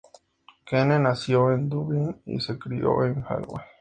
Keane 0.65 0.97
nació 0.97 1.51
en 1.51 1.69
Dublín 1.69 2.23
y 2.25 2.39
se 2.41 2.57
crio 2.57 3.05
en 3.05 3.21
Galway. 3.21 3.63